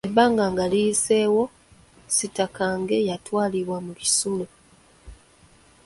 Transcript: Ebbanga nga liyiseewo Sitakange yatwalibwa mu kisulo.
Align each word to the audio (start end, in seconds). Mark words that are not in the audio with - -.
Ebbanga 0.09 0.45
nga 0.51 0.65
liyiseewo 0.71 1.43
Sitakange 2.15 2.97
yatwalibwa 3.09 3.77
mu 3.85 3.93
kisulo. 4.01 4.45